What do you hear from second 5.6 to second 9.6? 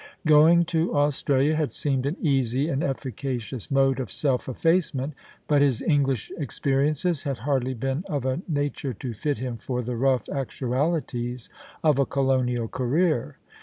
his English experiences had hardly been of a nature to fit him